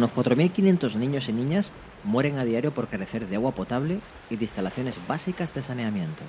[0.00, 1.72] unos 4.500 niños y niñas
[2.04, 4.00] mueren a diario por carecer de agua potable
[4.30, 6.22] y de instalaciones básicas de saneamiento.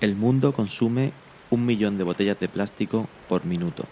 [0.00, 1.12] El mundo consume
[1.50, 3.84] un millón de botellas de plástico por minuto.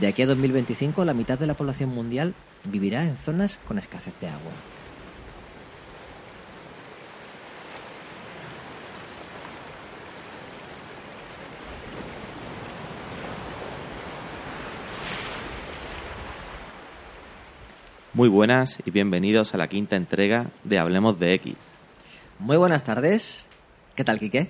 [0.00, 2.34] De aquí a 2025, la mitad de la población mundial
[2.64, 4.52] vivirá en zonas con escasez de agua.
[18.14, 21.56] Muy buenas y bienvenidos a la quinta entrega de Hablemos de X.
[22.38, 23.48] Muy buenas tardes.
[23.96, 24.46] ¿Qué tal, Quique?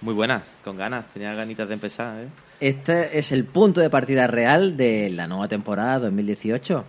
[0.00, 2.28] Muy buenas, con ganas, tenía ganitas de empezar, ¿eh?
[2.58, 6.84] Este es el punto de partida real de la nueva temporada 2018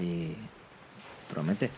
[0.00, 0.34] y
[1.34, 1.68] promete.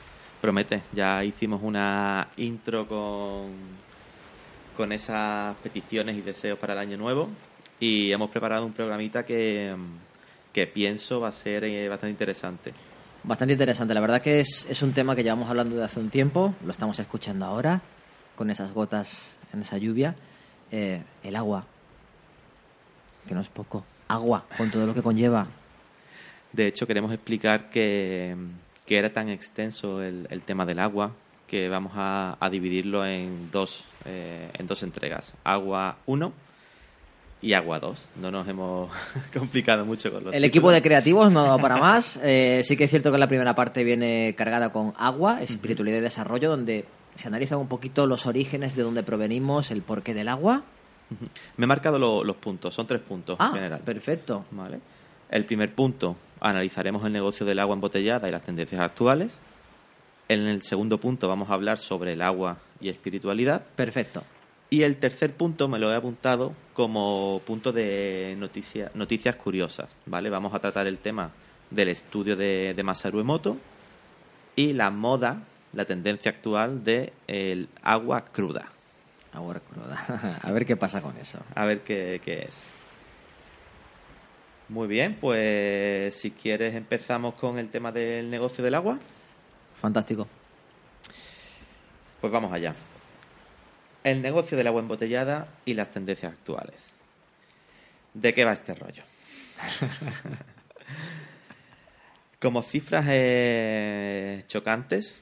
[0.42, 3.52] Promete, ya hicimos una intro con,
[4.76, 7.30] con esas peticiones y deseos para el año nuevo
[7.80, 9.74] y hemos preparado un programita que,
[10.52, 12.74] que pienso va a ser eh, bastante interesante.
[13.24, 16.08] Bastante interesante, la verdad que es, es un tema que llevamos hablando de hace un
[16.08, 17.82] tiempo, lo estamos escuchando ahora,
[18.36, 20.14] con esas gotas en esa lluvia.
[20.70, 21.64] Eh, el agua,
[23.26, 25.46] que no es poco, agua, con todo lo que conlleva.
[26.52, 28.36] De hecho, queremos explicar que,
[28.86, 31.12] que era tan extenso el, el, tema del agua
[31.46, 35.34] que vamos a, dividirlo en dos, eh, en dos entregas.
[35.42, 36.32] Agua 1
[37.40, 38.08] y Agua 2.
[38.20, 38.90] No nos hemos
[39.32, 40.48] complicado mucho con los El títulos.
[40.48, 42.18] equipo de creativos no da para más.
[42.22, 46.02] Eh, sí que es cierto que la primera parte viene cargada con agua, espiritualidad y
[46.02, 50.62] desarrollo, donde se analizan un poquito los orígenes de dónde provenimos, el porqué del agua.
[51.56, 53.80] Me he marcado lo- los puntos, son tres puntos Ah, en general.
[53.80, 54.44] perfecto.
[54.50, 54.78] Vale.
[55.30, 59.38] El primer punto, analizaremos el negocio del agua embotellada y las tendencias actuales.
[60.28, 63.62] En el segundo punto vamos a hablar sobre el agua y espiritualidad.
[63.76, 64.22] Perfecto.
[64.70, 70.28] Y el tercer punto me lo he apuntado como punto de noticia- noticias curiosas, ¿vale?
[70.28, 71.30] Vamos a tratar el tema
[71.70, 73.56] del estudio de, de Masaru Emoto
[74.56, 75.42] y la moda,
[75.72, 78.70] la tendencia actual de el agua cruda.
[79.32, 80.38] Agua cruda.
[80.42, 81.38] A ver qué pasa con eso.
[81.54, 82.64] A ver qué, qué es.
[84.68, 88.98] Muy bien, pues si quieres empezamos con el tema del negocio del agua.
[89.80, 90.28] Fantástico.
[92.20, 92.74] Pues vamos allá.
[94.04, 96.92] El negocio del agua embotellada y las tendencias actuales.
[98.14, 99.02] ¿De qué va este rollo?
[102.40, 105.20] Como cifras eh, chocantes,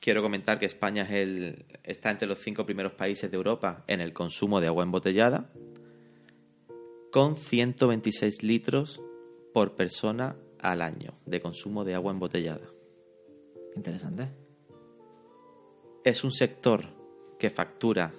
[0.00, 4.00] quiero comentar que España es el, está entre los cinco primeros países de Europa en
[4.00, 5.48] el consumo de agua embotellada,
[7.12, 9.00] con 126 litros
[9.54, 12.66] por persona al año de consumo de agua embotellada.
[13.76, 14.28] Interesante.
[16.04, 17.01] es un sector
[17.42, 18.14] que factura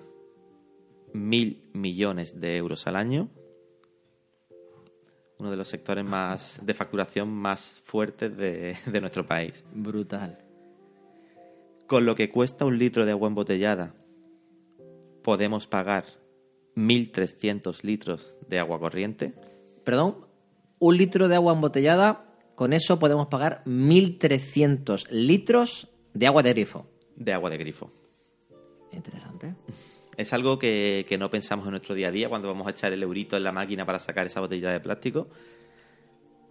[1.13, 3.29] mil millones de euros al año,
[5.39, 9.63] uno de los sectores más de facturación más fuertes de, de nuestro país.
[9.73, 10.44] Brutal.
[11.88, 13.95] Con lo que cuesta un litro de agua embotellada,
[15.23, 16.03] podemos pagar
[16.75, 19.35] 1.300 litros de agua corriente.
[19.85, 20.17] Perdón,
[20.79, 26.85] un litro de agua embotellada, con eso podemos pagar 1.300 litros de agua de grifo.
[27.16, 28.03] de agua de grifo.
[28.94, 29.54] Interesante.
[30.16, 32.94] Es algo que, que no pensamos en nuestro día a día cuando vamos a echar
[32.94, 35.28] el eurito en la máquina para sacar esa botella de plástico,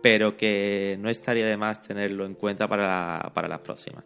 [0.03, 4.05] pero que no estaría de más tenerlo en cuenta para, la- para las próximas.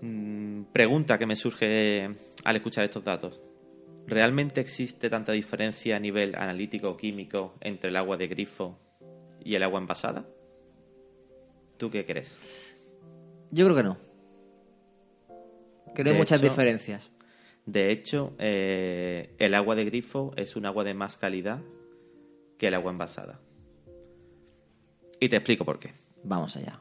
[0.00, 2.10] Mm, Pregunta que me surge
[2.44, 3.40] al escuchar estos datos.
[4.06, 8.78] ¿Realmente existe tanta diferencia a nivel analítico o químico entre el agua de grifo
[9.44, 10.24] y el agua envasada?
[11.76, 12.36] ¿Tú qué crees?
[13.50, 14.07] Yo creo que no.
[15.94, 17.10] Que no hay De muchas hecho- diferencias.
[17.66, 21.60] De hecho, eh, el agua de grifo es un agua de más calidad
[22.58, 23.40] que el agua envasada.
[25.20, 25.92] Y te explico por qué.
[26.24, 26.80] Vamos allá.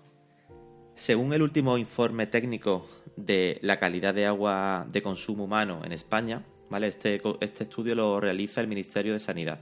[0.96, 6.44] Según el último informe técnico de la calidad de agua de consumo humano en España,
[6.70, 6.88] ¿vale?
[6.88, 9.60] este, este estudio lo realiza el Ministerio de Sanidad.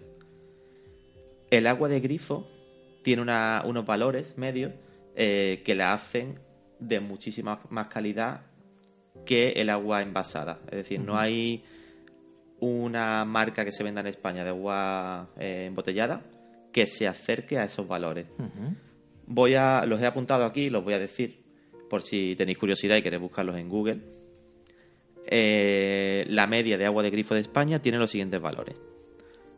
[1.49, 2.47] El agua de grifo
[3.03, 4.73] tiene una- unos valores medios
[5.15, 6.39] eh, que la hacen
[6.79, 8.41] de muchísima más calidad
[9.25, 10.59] que el agua envasada.
[10.67, 11.63] Es decir, no hay
[12.59, 16.21] una marca que se venda en España de agua eh, embotellada
[16.71, 18.27] que se acerque a esos valores.
[19.27, 21.39] Voy a, los he apuntado aquí, los voy a decir
[21.89, 24.01] por si tenéis curiosidad y queréis buscarlos en Google.
[25.25, 28.75] Eh, la media de agua de grifo de España tiene los siguientes valores: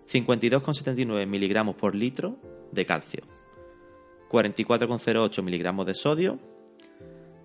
[0.08, 2.38] 52,79 miligramos por litro
[2.72, 3.24] de calcio,
[4.30, 6.40] 44,08 miligramos de sodio,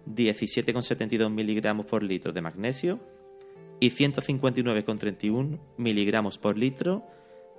[0.07, 3.01] 17,72 miligramos por litro de magnesio
[3.81, 7.05] y 159,31 miligramos por litro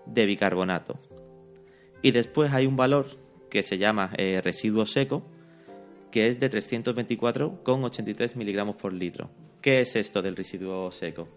[0.06, 1.00] de bicarbonato.
[2.01, 3.07] Y después hay un valor
[3.50, 5.24] que se llama eh, residuo seco,
[6.12, 9.30] que es de 324,83 miligramos por litro.
[9.62, 11.28] ¿Qué es esto del residuo seco?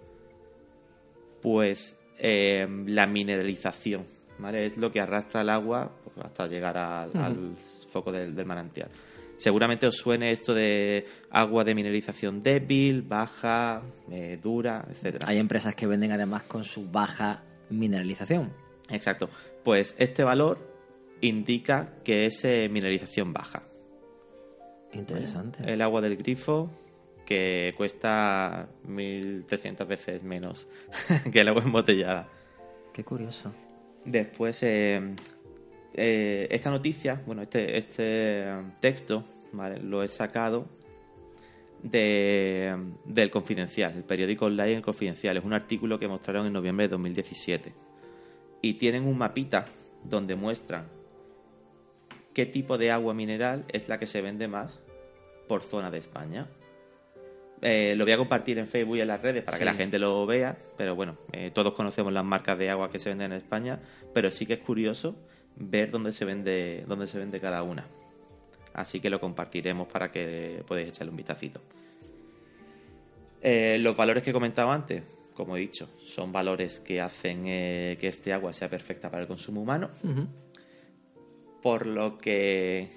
[1.42, 4.06] Pues eh, la mineralización,
[4.38, 4.66] ¿vale?
[4.66, 5.92] Es lo que arrastra el agua
[6.22, 7.56] hasta llegar al, al
[7.90, 8.88] foco del, del manantial.
[9.36, 15.28] Seguramente os suene esto de agua de mineralización débil, baja, eh, dura, etcétera.
[15.28, 18.52] Hay empresas que venden además con su baja mineralización.
[18.88, 19.28] Exacto.
[19.64, 20.58] Pues este valor
[21.20, 23.62] indica que es eh, mineralización baja.
[24.92, 25.70] Interesante.
[25.70, 26.70] El agua del grifo
[27.26, 30.68] que cuesta 1.300 veces menos
[31.32, 32.28] que el agua embotellada.
[32.94, 33.52] Qué curioso.
[34.04, 35.14] Después, eh,
[35.96, 38.46] eh, esta noticia, bueno, este, este
[38.80, 39.80] texto, ¿vale?
[39.80, 40.66] lo he sacado
[41.82, 45.36] de, del Confidencial, el periódico online El Confidencial.
[45.36, 47.72] Es un artículo que mostraron en noviembre de 2017.
[48.62, 49.64] Y tienen un mapita
[50.04, 50.86] donde muestran
[52.34, 54.80] qué tipo de agua mineral es la que se vende más
[55.48, 56.48] por zona de España.
[57.62, 59.60] Eh, lo voy a compartir en Facebook y en las redes para Sí.
[59.60, 62.98] que la gente lo vea, pero bueno, eh, todos conocemos las marcas de agua que
[62.98, 63.80] se venden en España,
[64.12, 65.16] pero sí que es curioso
[65.56, 67.86] ver dónde se vende, dónde se vende cada una.
[68.74, 71.60] Así que lo compartiremos para que podáis echarle un vistacito.
[73.40, 75.02] Eh, los valores que comentaba antes,
[75.34, 79.28] como he dicho, son valores que hacen eh, que este agua sea perfecta para el
[79.28, 79.90] consumo humano.
[81.62, 82.90] Por lo que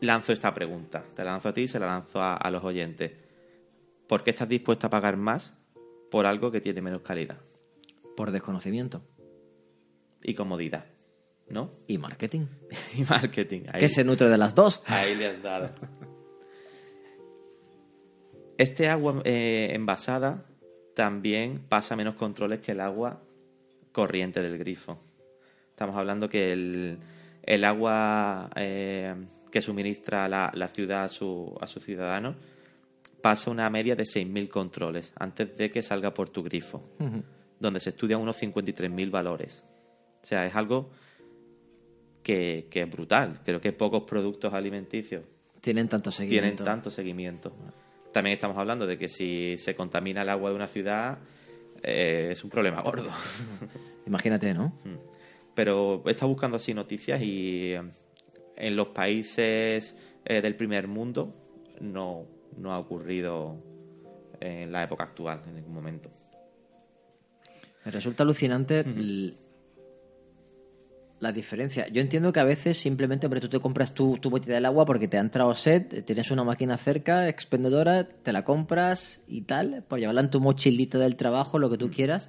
[0.00, 1.04] lanzo esta pregunta.
[1.14, 3.12] Te la lanzo a ti y se la lanzo a, a los oyentes.
[4.06, 5.54] ¿Por qué estás dispuesto a pagar más
[6.10, 7.38] por algo que tiene menos calidad
[8.16, 9.02] Por desconocimiento.
[10.22, 10.86] y comodidad?
[11.50, 11.70] ¿No?
[11.86, 12.46] Y marketing.
[12.96, 13.62] Y marketing.
[13.72, 14.80] Ahí, Que se nutre de las dos.
[14.86, 15.70] ahí le has dado.
[18.56, 20.44] Este agua eh, envasada
[20.94, 23.22] también pasa menos controles que el agua
[23.92, 24.98] corriente del grifo.
[25.70, 26.98] Estamos hablando que el,
[27.42, 29.14] el agua eh,
[29.52, 32.36] que suministra la, la ciudad a su, a sus ciudadanos
[33.22, 36.82] pasa una media de 6.000 controles antes de que salga por tu grifo,
[37.58, 39.62] donde se estudian unos 53.000 valores.
[40.22, 40.90] O sea, es algo
[42.28, 43.40] que, que es brutal.
[43.42, 45.24] Creo que pocos productos alimenticios
[45.62, 46.64] Tienen tanto tienen seguimiento.
[46.64, 47.52] tanto seguimiento.
[48.12, 51.18] También estamos hablando de que si se contamina el agua de una ciudad
[51.82, 53.10] eh, es un problema gordo.
[54.06, 54.74] Imagínate, ¿no?
[55.54, 57.82] Pero he estado buscando así noticias y eh,
[58.56, 59.96] en los países
[60.26, 61.34] eh, del primer mundo
[61.80, 62.26] no,
[62.58, 63.56] no ha ocurrido
[64.40, 66.10] en la época actual, en ningún momento.
[67.86, 69.34] Me resulta alucinante l-
[71.20, 71.88] la diferencia.
[71.88, 74.84] Yo entiendo que a veces simplemente, hombre, tú te compras tu, tu botella del agua
[74.84, 79.84] porque te ha entrado sed, tienes una máquina cerca, expendedora, te la compras y tal,
[79.88, 82.28] por llevarla en tu mochilita del trabajo, lo que tú quieras.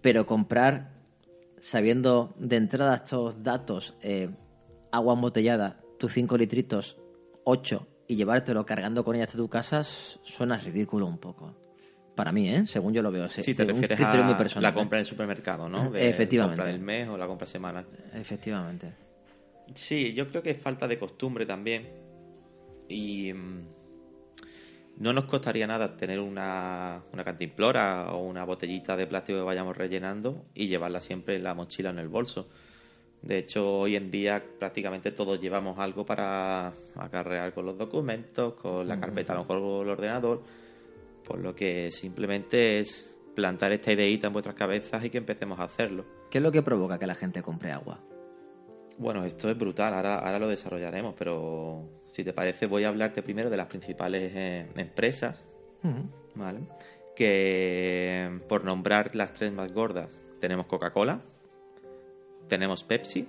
[0.00, 0.92] Pero comprar,
[1.60, 4.30] sabiendo de entrada estos datos, eh,
[4.90, 6.96] agua embotellada, tus 5 litritos,
[7.44, 11.61] 8, y llevártelo cargando con ella hasta tu casa, suena ridículo un poco.
[12.14, 12.66] Para mí, ¿eh?
[12.66, 13.28] Según yo lo veo.
[13.28, 15.94] Si te un refieres muy a personal, la compra en el supermercado, ¿no?
[15.94, 16.58] Eh, efectivamente.
[16.58, 17.86] La compra del mes o la compra semanal.
[17.90, 18.20] ¿eh?
[18.20, 18.92] Efectivamente.
[19.74, 21.88] Sí, yo creo que es falta de costumbre también.
[22.88, 23.60] Y mm,
[24.98, 29.76] no nos costaría nada tener una, una cantimplora o una botellita de plástico que vayamos
[29.76, 32.48] rellenando y llevarla siempre en la mochila o en el bolso.
[33.22, 38.86] De hecho, hoy en día prácticamente todos llevamos algo para acarrear con los documentos, con
[38.86, 40.42] la carpeta, a lo mejor con el ordenador.
[41.32, 45.62] Por lo que simplemente es plantar esta ideita en vuestras cabezas y que empecemos a
[45.64, 46.04] hacerlo.
[46.30, 48.00] ¿Qué es lo que provoca que la gente compre agua?
[48.98, 53.22] Bueno, esto es brutal, ahora, ahora lo desarrollaremos, pero si te parece voy a hablarte
[53.22, 55.42] primero de las principales eh, empresas,
[56.34, 56.60] ¿vale?
[57.16, 61.22] Que por nombrar las tres más gordas, tenemos Coca-Cola,
[62.46, 63.26] tenemos Pepsi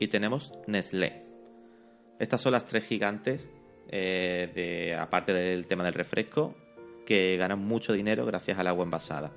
[0.00, 1.22] y tenemos Nestlé.
[2.18, 3.48] Estas son las tres gigantes,
[3.88, 6.56] eh, de, aparte del tema del refresco,
[7.04, 9.32] que ganan mucho dinero gracias al agua envasada.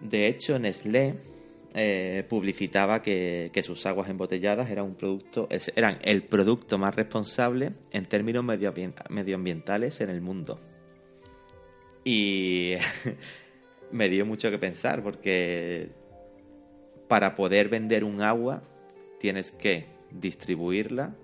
[0.00, 1.16] De hecho, Nestlé
[1.74, 8.06] eh, publicitaba que, sus aguas embotelladas eran un producto, eran el producto más responsable en
[8.06, 10.60] términos medioambien- medioambientales en el mundo.
[12.04, 12.74] Y
[13.92, 15.90] me dio mucho que pensar porque
[17.08, 18.62] para poder vender un agua
[19.18, 21.14] tienes que distribuirla,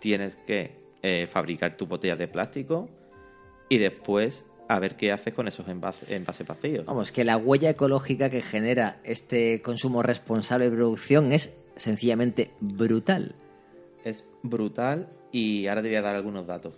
[0.00, 2.88] tienes que eh, fabricar tus botellas de plástico
[3.68, 6.84] y después a ver qué haces con esos envases, envases vacíos.
[6.84, 13.34] Vamos, que la huella ecológica que genera este consumo responsable de producción es sencillamente brutal.
[14.04, 16.74] Es brutal y ahora te voy a dar algunos datos.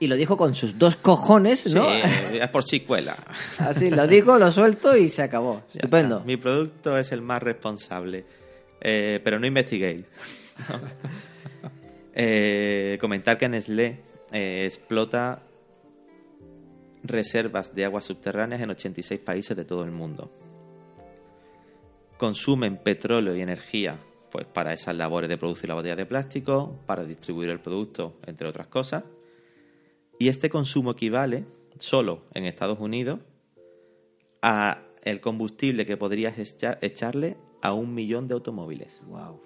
[0.00, 1.84] Y lo dijo con sus dos cojones, ¿no?
[1.84, 3.16] Sí, es por chicuela.
[3.58, 5.62] Así, lo digo, lo suelto y se acabó.
[5.72, 6.16] Ya Estupendo.
[6.18, 6.26] está.
[6.26, 8.24] Mi producto es el más responsable.
[8.80, 10.04] Eh, pero no investiguéis.
[12.20, 14.00] Eh, comentar que Nestlé
[14.32, 15.42] eh, explota
[17.02, 20.30] reservas de aguas subterráneas en 86 países de todo el mundo.
[22.16, 24.00] Consumen petróleo y energía
[24.30, 28.48] pues, para esas labores de producir la botella de plástico, para distribuir el producto, entre
[28.48, 29.04] otras cosas.
[30.18, 31.44] Y este consumo equivale,
[31.78, 33.20] solo en Estados Unidos,
[34.42, 39.00] a el combustible que podrías echa- echarle a un millón de automóviles.
[39.06, 39.40] Wow.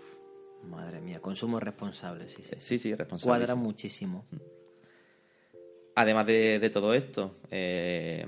[0.65, 2.55] Madre mía, consumo responsable, sí, sí.
[2.59, 3.39] Sí, sí, responsable.
[3.39, 4.25] Cuadra muchísimo.
[5.95, 8.27] Además de, de todo esto, eh,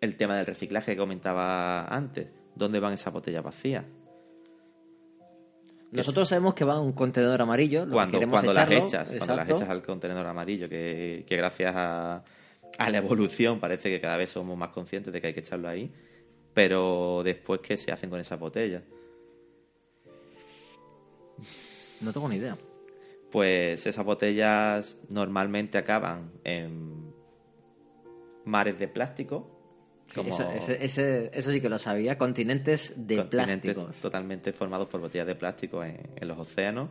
[0.00, 2.28] el tema del reciclaje que comentaba antes.
[2.54, 3.84] ¿Dónde van esas botellas vacías?
[5.90, 7.80] Nosotros sabemos que va a un contenedor amarillo.
[7.80, 11.36] lo que Cuando, queremos cuando las echas, cuando las echas al contenedor amarillo, que, que
[11.36, 12.24] gracias a,
[12.78, 15.68] a la evolución parece que cada vez somos más conscientes de que hay que echarlo
[15.68, 15.92] ahí.
[16.52, 18.82] Pero después, ¿qué se hacen con esas botellas?
[22.00, 22.56] No tengo ni idea.
[23.34, 27.12] Pues esas botellas normalmente acaban en
[28.44, 29.50] mares de plástico.
[30.06, 32.16] Sí, eso, ese- ese- eso sí que lo sabía.
[32.16, 34.00] Continentes de continentes plástico.
[34.00, 36.90] totalmente formados por botellas de plástico en, en los océanos.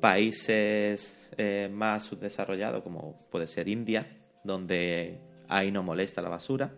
[0.00, 4.06] Países eh, más subdesarrollados, como puede ser India,
[4.44, 6.72] donde ahí no molesta la basura.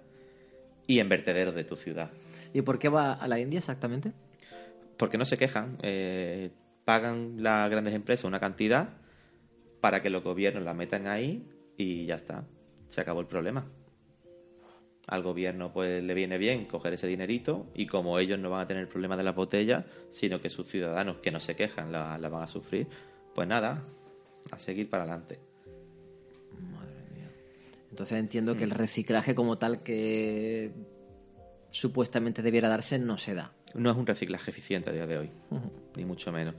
[0.88, 2.10] Y en vertederos de tu ciudad.
[2.52, 4.12] ¿Y por qué va a la India exactamente?
[4.96, 5.78] Porque no se quejan.
[5.82, 6.50] eh,
[6.86, 8.90] pagan las grandes empresas una cantidad
[9.80, 11.44] para que los gobiernos la metan ahí
[11.76, 12.44] y ya está.
[12.88, 13.66] Se acabó el problema.
[15.08, 18.66] Al gobierno pues le viene bien coger ese dinerito y como ellos no van a
[18.68, 22.16] tener el problema de las botellas, sino que sus ciudadanos que no se quejan la,
[22.18, 22.86] la van a sufrir,
[23.34, 23.82] pues nada,
[24.52, 25.40] a seguir para adelante.
[27.90, 28.74] Entonces entiendo que el Mm.
[28.74, 30.70] reciclaje como tal que
[31.70, 33.55] supuestamente debiera darse no se da.
[33.74, 35.30] No es un reciclaje eficiente a día de hoy,
[35.96, 36.54] ni mucho menos.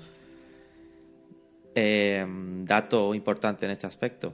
[1.73, 2.25] Eh,
[2.63, 4.33] dato importante en este aspecto,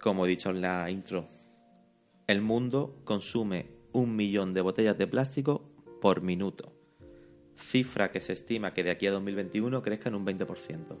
[0.00, 1.28] como he dicho en la intro,
[2.26, 5.62] el mundo consume un millón de botellas de plástico
[6.00, 6.72] por minuto,
[7.56, 10.98] cifra que se estima que de aquí a 2021 crezca en un 20%.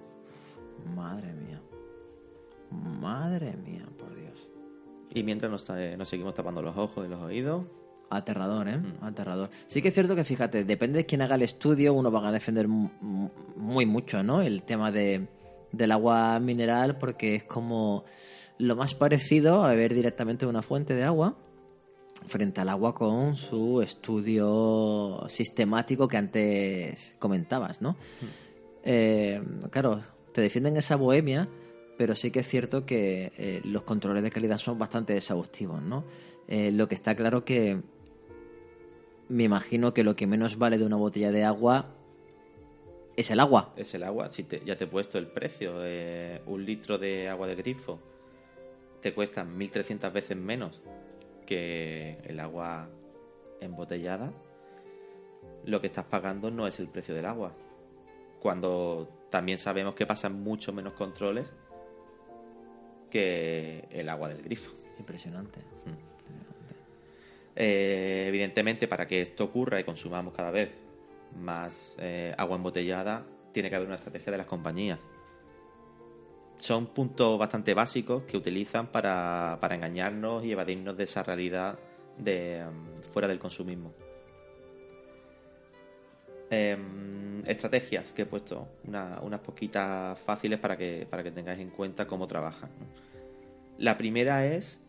[0.94, 1.60] Madre mía.
[2.70, 4.48] Madre mía, por Dios.
[5.12, 7.64] Y mientras nos, eh, nos seguimos tapando los ojos y los oídos,
[8.16, 8.78] Aterrador, ¿eh?
[8.78, 9.04] Mm.
[9.04, 9.50] Aterrador.
[9.66, 12.32] Sí que es cierto que, fíjate, depende de quién haga el estudio, uno va a
[12.32, 14.42] defender mu- mu- muy mucho, ¿no?
[14.42, 15.26] El tema de,
[15.72, 18.04] del agua mineral, porque es como
[18.58, 21.36] lo más parecido a beber directamente de una fuente de agua
[22.28, 27.96] frente al agua con su estudio sistemático que antes comentabas, ¿no?
[28.82, 30.00] Eh, claro,
[30.32, 31.48] te defienden esa bohemia,
[31.98, 36.04] pero sí que es cierto que eh, los controles de calidad son bastante exhaustivos, ¿no?
[36.48, 37.80] Eh, lo que está claro que
[39.28, 41.86] me imagino que lo que menos vale de una botella de agua
[43.16, 43.72] es el agua.
[43.76, 44.28] es el agua.
[44.28, 48.00] Si te- ya te he puesto el precio, eh, un litro de agua de grifo
[49.00, 50.80] te cuesta 1.300 veces menos
[51.46, 52.88] que el agua
[53.60, 54.32] embotellada.
[55.64, 57.52] Lo que estás pagando no es el precio del agua.
[58.40, 61.52] Cuando también sabemos que pasan mucho menos controles
[63.10, 64.72] que el agua del grifo.
[64.98, 65.60] Impresionante.
[67.56, 70.70] Eh, evidentemente, para que esto ocurra y consumamos cada vez
[71.36, 74.98] más eh, agua embotellada, tiene que haber una estrategia de las compañías.
[76.56, 81.78] Son puntos bastante básicos que utilizan para, para engañarnos y evadirnos de esa realidad
[82.18, 83.92] de mm, fuera del consumismo.
[86.50, 91.70] Em, estrategias que he puesto, una- unas poquitas fáciles para que, para que tengáis en
[91.70, 92.70] cuenta cómo trabajan.
[93.78, 94.80] La primera es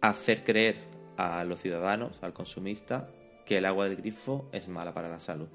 [0.00, 0.76] hacer creer
[1.20, 3.08] a los ciudadanos, al consumista,
[3.44, 5.48] que el agua del grifo es mala para la salud.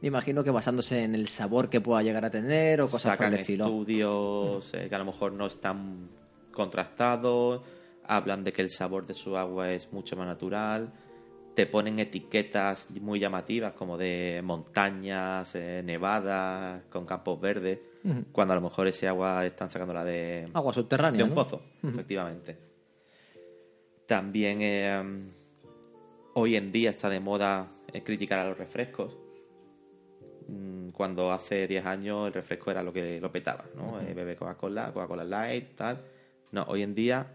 [0.00, 3.18] Me imagino que basándose en el sabor que pueda llegar a tener o cosas por
[3.18, 3.64] Sacan el estilo.
[3.64, 6.08] estudios eh, que a lo mejor no están
[6.52, 7.62] contrastados,
[8.04, 10.92] hablan de que el sabor de su agua es mucho más natural,
[11.54, 17.78] te ponen etiquetas muy llamativas como de montañas, eh, nevadas, con campos verdes,
[18.30, 21.18] cuando a lo mejor ese agua están sacándola de, Agua subterránea.
[21.18, 21.34] de un ¿no?
[21.34, 22.56] pozo, efectivamente.
[24.06, 25.32] También eh,
[26.34, 29.16] hoy en día está de moda eh, criticar a los refrescos.
[30.48, 34.00] Mm, Cuando hace 10 años el refresco era lo que lo petaba, ¿no?
[34.00, 36.04] Eh, bebe Coca-Cola, Coca-Cola Light, tal.
[36.52, 37.34] No, hoy en día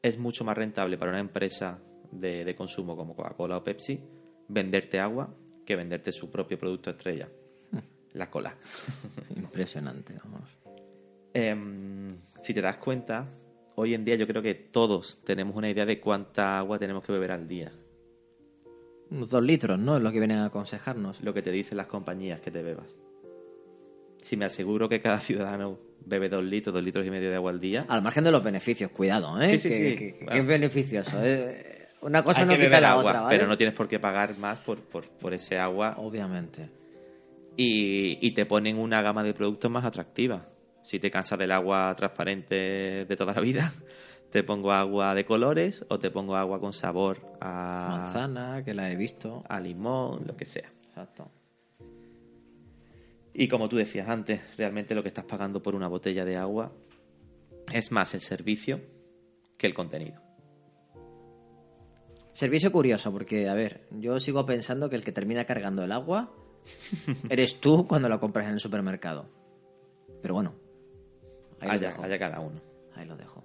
[0.00, 4.00] es mucho más rentable para una empresa de, de consumo como Coca-Cola o Pepsi
[4.48, 7.28] venderte agua que venderte su propio producto estrella,
[8.12, 8.56] la cola.
[9.36, 10.50] Impresionante, vamos.
[11.32, 12.08] Em,
[12.42, 13.26] si te das cuenta,
[13.76, 17.12] hoy en día yo creo que todos tenemos una idea de cuánta agua tenemos que
[17.12, 17.72] beber al día.
[19.10, 19.96] Unos dos litros, ¿no?
[19.96, 21.20] Es lo que vienen a aconsejarnos.
[21.22, 22.96] Lo que te dicen las compañías que te bebas.
[24.22, 27.50] si me aseguro que cada ciudadano bebe dos litros, dos litros y medio de agua
[27.50, 27.84] al día.
[27.88, 29.48] Al margen de los beneficios, cuidado, ¿eh?
[29.50, 29.96] Sí, sí, que, sí.
[29.96, 30.40] que- que Bueno.
[30.40, 31.10] es beneficioso.
[31.22, 31.88] ¿eh?
[32.00, 33.36] Una cosa Hay no que quita la agua, otra, ¿vale?
[33.36, 36.68] pero no tienes por qué pagar más por, por, por ese agua Obviamente.
[37.56, 40.48] y, y te ponen una gama de productos más atractiva.
[40.82, 43.72] Si te cansas del agua transparente de toda la vida,
[44.30, 48.90] te pongo agua de colores o te pongo agua con sabor a, Manzana, que la
[48.90, 49.44] he visto.
[49.48, 50.72] a limón, lo que sea.
[50.88, 51.30] Exacto.
[53.34, 56.72] Y como tú decías antes, realmente lo que estás pagando por una botella de agua
[57.72, 58.80] es más el servicio
[59.56, 60.20] que el contenido.
[62.32, 66.32] Servicio curioso, porque, a ver, yo sigo pensando que el que termina cargando el agua
[67.28, 69.28] eres tú cuando lo compras en el supermercado.
[70.20, 70.54] Pero bueno,
[72.04, 72.60] haya cada uno.
[72.94, 73.44] Ahí lo dejo.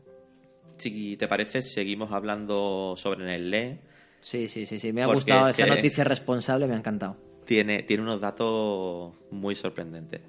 [0.77, 3.79] Si te parece, seguimos hablando sobre Nestlé.
[4.21, 4.93] Sí, sí, sí, sí.
[4.93, 7.17] Me ha gustado es esa noticia responsable, me ha encantado.
[7.45, 10.21] Tiene, tiene unos datos muy sorprendentes.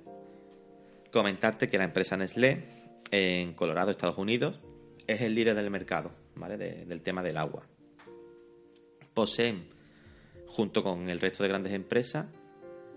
[1.13, 2.65] Comentarte que la empresa Nestlé,
[3.11, 4.61] en Colorado, Estados Unidos,
[5.07, 6.57] es el líder del mercado, ¿vale?
[6.57, 7.67] De- del tema del agua.
[9.15, 9.69] Poseen,
[10.47, 12.27] junto con el resto de grandes empresas,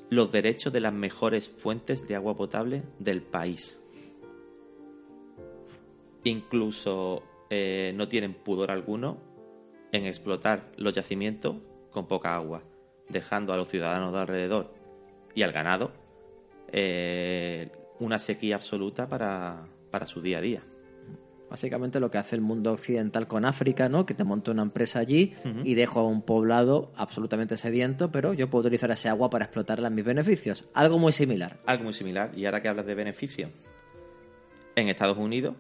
[0.10, 3.81] los derechos de las mejores fuentes de agua potable del país.
[6.24, 9.18] Incluso eh, no tienen pudor alguno
[9.92, 11.56] en explotar los yacimientos
[11.90, 12.64] con poca agua,
[13.10, 14.74] dejando a los ciudadanos de alrededor
[15.36, 15.92] y al ganado
[16.72, 20.64] eh, una sequía absoluta para, para su día a día.
[21.50, 24.06] Básicamente lo que hace el mundo occidental con África, ¿no?
[24.06, 25.34] Que te monto una empresa allí
[25.66, 29.90] y dejo a un poblado absolutamente sediento, pero yo puedo utilizar ese agua para explotarla
[29.90, 30.70] en mis beneficios.
[30.74, 31.60] Algo muy similar.
[31.66, 32.32] Algo muy similar.
[32.38, 33.50] Y ahora que hablas de beneficio,
[34.78, 35.56] en Estados Unidos,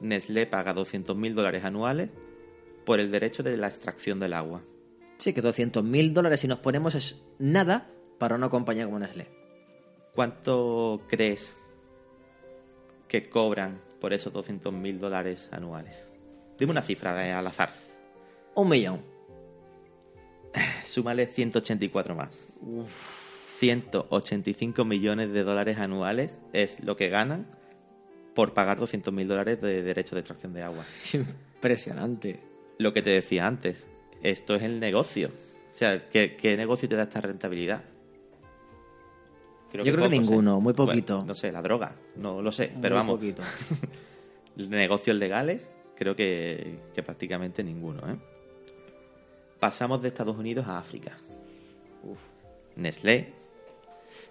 [0.00, 2.10] Nestlé paga 200.000 dólares anuales
[2.84, 4.62] por el derecho de la extracción del agua.
[5.18, 9.28] Sí, que 200.000 dólares si nos ponemos es nada para una compañía como Nestlé.
[10.14, 11.56] ¿Cuánto crees
[13.08, 16.08] que cobran por esos 200.000 dólares anuales?
[16.58, 17.70] Dime una cifra de- al azar.
[18.54, 19.00] Un millón.
[20.84, 22.30] Súmale 184 más.
[23.58, 27.46] 185 millones de dólares anuales es lo que ganan
[28.34, 30.84] por pagar 200.000 dólares de derecho de extracción de agua.
[31.12, 32.40] Impresionante.
[32.78, 33.86] Lo que te decía antes,
[34.22, 35.30] esto es el negocio.
[35.72, 37.82] O sea, ¿qué, qué negocio te da esta rentabilidad?
[39.72, 41.16] Yo creo que ninguno, muy poquito.
[41.16, 43.42] Bueno, no sé, la droga, no lo sé, pero Muy vamos, poquito.
[44.68, 48.08] negocios legales, creo que, que prácticamente ninguno.
[48.08, 48.16] ¿eh?
[49.58, 51.18] Pasamos de Estados Unidos a África.
[52.76, 53.32] Nestlé,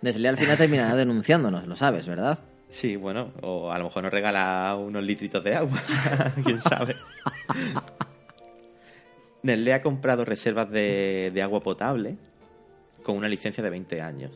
[0.02, 2.39] Nestlé al final terminará denunciándonos, lo sabes, ¿verdad?
[2.74, 5.80] Sí, bueno, o a lo mejor nos regala unos litritos de agua,
[6.44, 6.96] quién sabe.
[9.44, 12.18] Nestlé ha comprado reservas de, agua potable
[13.04, 14.32] con una licencia de 20 años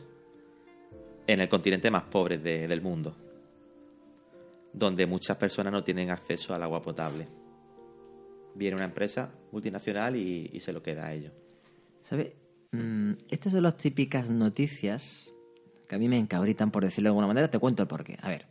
[1.26, 3.16] en el continente más pobre de- del mundo,
[4.72, 7.26] donde muchas personas no tienen acceso al agua potable.
[8.54, 11.32] Viene una empresa multinacional y, y se lo queda a ellos.
[12.02, 12.32] ¿Sabes?
[12.72, 15.32] Mm, estas son las típicas noticias
[15.88, 17.50] que a mí me encabritan, por decirlo de alguna manera.
[17.50, 18.16] Te cuento el porqué.
[18.20, 18.46] A ver.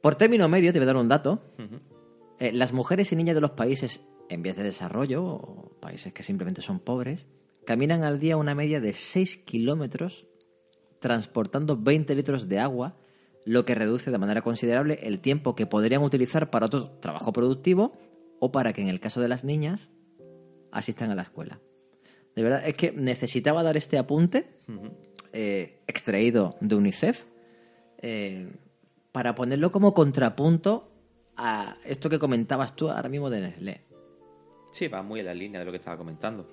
[0.00, 1.42] Por término medio, te voy a dar un dato.
[2.38, 6.22] Eh, las mujeres y niñas de los países en vías de desarrollo, o países que
[6.22, 7.26] simplemente son pobres,
[7.64, 10.26] caminan al día una media de 6 kilómetros
[11.00, 12.96] transportando 20 litros de agua,
[13.44, 17.92] lo que reduce de manera considerable el tiempo que podrían utilizar para otro trabajo productivo
[18.40, 19.92] o para que en el caso de las niñas
[20.72, 21.60] asistan a la escuela.
[22.34, 24.60] De verdad, es que necesitaba dar este apunte.
[25.38, 27.24] Eh, extraído de UNICEF
[27.98, 28.48] eh,
[29.12, 30.90] para ponerlo como contrapunto
[31.36, 33.82] a esto que comentabas tú ahora mismo de Nestlé.
[34.70, 36.48] Sí, va muy en la línea de lo que estaba comentando.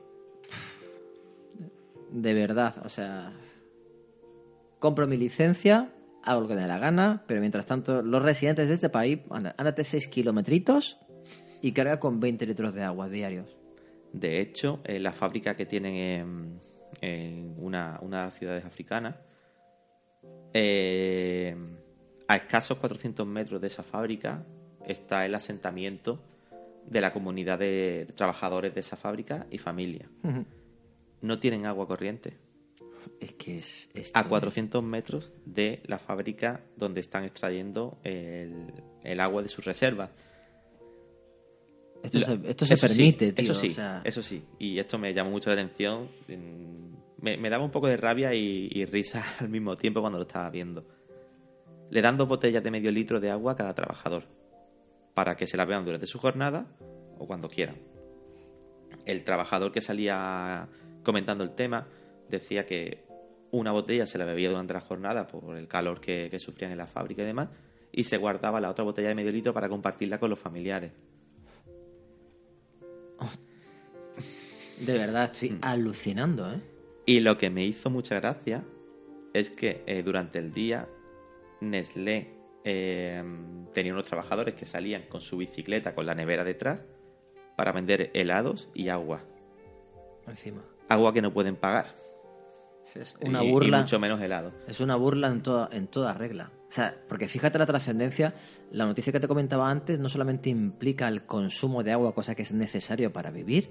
[2.11, 3.31] De verdad, o sea,
[4.79, 8.67] compro mi licencia, hago lo que me dé la gana, pero mientras tanto, los residentes
[8.67, 10.99] de este país, ándate 6 kilometritos
[11.61, 13.55] y carga con 20 litros de agua diarios.
[14.11, 16.59] De hecho, eh, la fábrica que tienen en,
[17.01, 19.15] en una, una de las ciudades africanas,
[20.53, 21.55] eh,
[22.27, 24.45] a escasos 400 metros de esa fábrica
[24.85, 26.21] está el asentamiento
[26.87, 30.09] de la comunidad de trabajadores de esa fábrica y familia.
[31.21, 32.37] No tienen agua corriente.
[33.19, 33.89] Es que es...
[34.13, 38.67] A es- 400 metros de la fábrica donde están extrayendo el,
[39.03, 40.09] el agua de sus reservas.
[42.03, 43.43] Esto, La- se, esto se eso sí, permite, tío.
[43.51, 44.43] Eso sí, o sea, eso sí.
[44.59, 46.09] Y esto me llamó mucho la atención.
[47.23, 50.19] Mm, Me, me daba un poco de rabia y, y risa al mismo tiempo cuando
[50.19, 50.85] lo estaba viendo.
[51.89, 54.23] Le dan dos botellas de medio litro de agua a cada trabajador
[55.13, 56.65] para que se la vean durante su jornada
[57.17, 57.77] o cuando quieran.
[59.05, 60.67] El trabajador que salía
[61.03, 61.87] comentando el tema
[62.29, 63.05] decía que
[63.51, 66.77] una botella se la bebía durante la jornada por el calor que, que sufrían en
[66.79, 67.49] la fábrica y demás,
[67.91, 70.91] y se guardaba la otra botella de medio litro para compartirla con los familiares.
[74.79, 76.72] De verdad, estoy alucinando, ¿eh?
[77.05, 78.63] Y lo que me hizo mucha gracia
[79.33, 80.87] es que eh, durante el día
[81.61, 83.23] Nestlé eh,
[83.73, 86.83] tenía unos trabajadores que salían con su bicicleta con la nevera detrás
[87.57, 89.21] para vender helados y agua.
[90.27, 90.63] Encima.
[90.87, 91.87] Agua que no pueden pagar.
[92.95, 93.77] Es una Y- burla.
[93.79, 94.51] Y mucho menos helado.
[94.67, 96.51] Es una burla en toda, en toda regla.
[96.69, 98.33] O sea, porque fíjate la trascendencia,
[98.71, 102.41] la noticia que te comentaba antes no solamente implica el consumo de agua, cosa que
[102.43, 103.69] es necesario para vivir,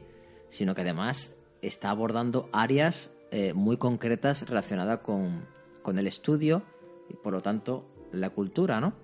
[0.49, 5.45] sino que además está abordando áreas eh, muy concretas relacionadas con,
[5.83, 6.63] con el estudio
[7.09, 8.95] y por lo tanto la cultura, ¿no?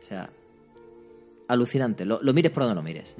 [0.00, 0.30] O sea,
[1.48, 2.04] alucinante.
[2.04, 3.14] Lo, mires por donde lo mires.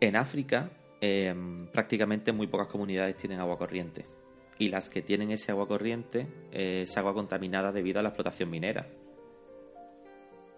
[0.00, 1.34] En África, eh,
[1.72, 4.06] prácticamente muy pocas comunidades tienen agua corriente.
[4.58, 8.50] Y las que tienen ese agua corriente eh, es agua contaminada debido a la explotación
[8.50, 8.86] minera.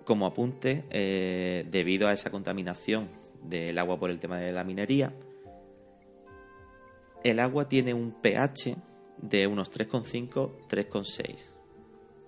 [0.04, 3.08] Como apunte, eh, debido a esa contaminación
[3.42, 5.14] del agua por el tema de la minería,
[7.30, 8.76] el agua tiene un pH
[9.18, 11.36] de unos 3,5, 3,6,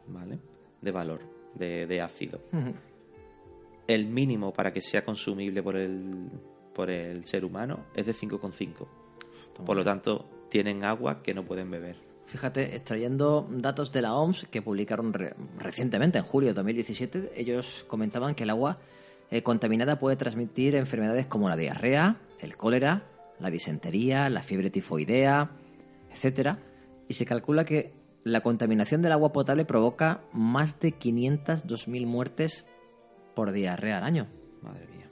[0.08, 0.38] ¿vale?
[0.80, 1.20] De valor,
[1.54, 2.40] de, de ácido
[3.86, 6.28] el mínimo para que sea consumible por el,
[6.74, 8.86] por el ser humano es de 5,5.
[9.64, 11.96] Por lo tanto, tienen agua que no pueden beber.
[12.26, 17.86] Fíjate, extrayendo datos de la OMS que publicaron re- recientemente, en julio de 2017, ellos
[17.88, 18.76] comentaban que el agua
[19.30, 23.04] eh, contaminada puede transmitir enfermedades como la diarrea, el cólera,
[23.40, 25.50] la disentería, la fiebre tifoidea,
[26.10, 26.58] etcétera,
[27.08, 27.92] y se calcula que
[28.24, 32.66] la contaminación del agua potable provoca más de 502.000 muertes
[33.34, 34.28] por diarrea al año.
[34.62, 35.10] Madre mía.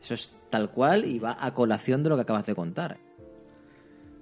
[0.00, 2.98] Eso es tal cual y va a colación de lo que acabas de contar.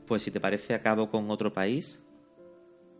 [0.07, 2.03] Pues si te parece, acabo con otro país,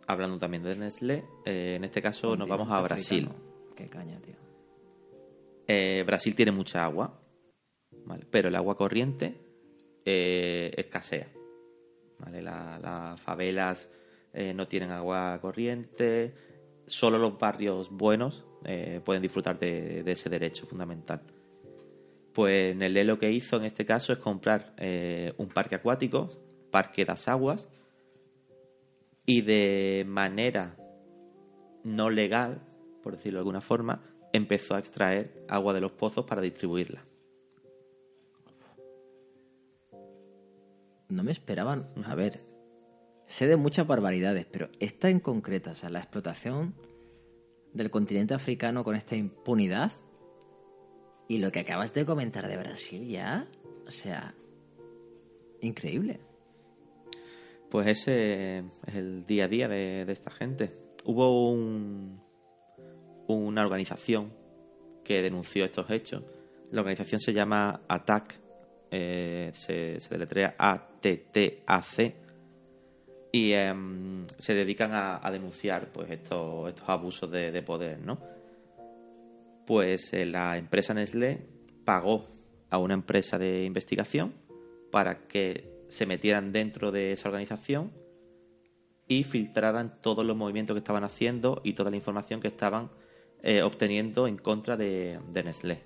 [0.07, 1.23] hablando también de Nestlé.
[1.45, 3.25] Eh, en este caso nos vamos a Brasil.
[3.25, 3.75] africano.
[3.75, 4.35] Qué caña, tío.
[5.67, 7.19] Eh, Brasil tiene mucha agua,
[8.05, 8.25] ¿vale?
[8.31, 9.46] pero el agua corriente
[10.09, 11.27] eh, escasea.
[12.19, 12.41] ¿vale?
[12.41, 13.89] La- las favelas
[14.33, 16.33] eh, no tienen agua corriente,
[16.85, 21.21] solo los barrios buenos eh, pueden disfrutar de, de ese derecho fundamental.
[22.33, 24.73] Pues Nelé lo que hizo en este caso es comprar
[25.37, 26.29] un parque acuático,
[26.71, 27.67] Parque das Aguas,
[29.25, 30.77] y de manera
[31.83, 32.61] no legal,
[33.01, 37.03] por decirlo de alguna forma, empezó a extraer agua de los pozos para distribuirla.
[41.09, 41.89] No me esperaban.
[42.05, 42.43] A ver,
[43.25, 46.75] sé de muchas barbaridades, pero esta en concreta, o sea, la explotación
[47.73, 49.91] del continente africano con esta impunidad
[51.27, 53.47] y lo que acabas de comentar de Brasil ya,
[53.85, 54.33] o sea,
[55.61, 56.19] increíble.
[57.69, 60.73] Pues ese es el día a día de, de esta gente.
[61.03, 62.21] Hubo un-
[63.27, 64.31] una organización
[65.03, 66.23] que denunció estos hechos.
[66.71, 68.39] La organización se llama ATTAC,
[68.91, 70.55] eh, se, se deletrea
[70.97, 72.15] A-T-T-A-C,
[73.31, 77.99] y em, se dedican a, a denunciar pues, estos, estos abusos de, de poder.
[77.99, 78.19] ¿no?
[79.65, 81.45] Pues eh, la empresa Nestlé
[81.85, 82.27] pagó
[82.69, 84.33] a una empresa de investigación
[84.91, 87.91] para que se metieran dentro de esa organización
[89.07, 92.89] y filtraran todos los movimientos que estaban haciendo y toda la información que estaban
[93.41, 95.83] eh, obteniendo en contra de, de Nestlé.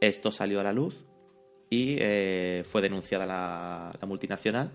[0.00, 1.06] Esto salió a la luz
[1.72, 4.70] y eh, fue denunciada la, la multinacional.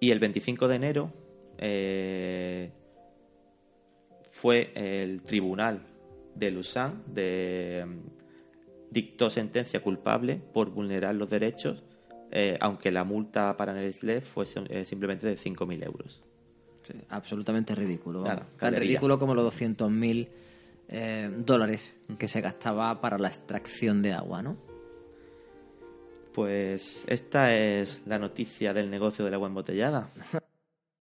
[0.00, 1.12] Y el 25 de enero
[1.58, 2.72] eh,
[4.32, 5.86] fue el tribunal
[6.34, 7.86] de Lausanne de,
[8.90, 11.84] dictó sentencia culpable por vulnerar los derechos,
[12.32, 16.20] eh, aunque la multa para Nestlé fuese simplemente de 5.000 euros.
[16.82, 18.24] Sí, absolutamente ridículo.
[18.24, 18.48] Nada.
[18.58, 20.28] Tan ridículo como los 200.000
[20.88, 24.71] eh, dólares que se gastaba para la extracción de agua, ¿no?
[26.34, 30.08] Pues esta es la noticia del negocio del agua embotellada.